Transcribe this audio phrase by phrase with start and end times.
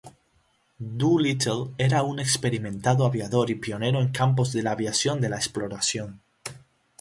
[1.01, 6.19] Doolittle era un experimentado aviador y pionero en campos de la aviación de exploración.